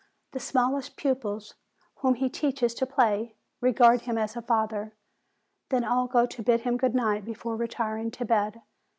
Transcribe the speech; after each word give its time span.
The 0.31 0.39
smallest 0.39 0.97
pupils, 0.97 1.53
whom 1.97 2.15
he 2.15 2.27
teaches 2.27 2.73
to 2.73 2.87
play, 2.87 3.35
regard 3.59 4.01
him 4.01 4.17
as 4.17 4.35
a 4.35 4.41
father. 4.41 4.95
Then 5.69 5.83
all 5.83 6.07
go 6.07 6.25
to 6.25 6.41
bid 6.41 6.61
him 6.61 6.75
good 6.75 6.95
night 6.95 7.23
before 7.23 7.55
retiring 7.55 8.09
to 8.09 8.25
bed. 8.25 8.63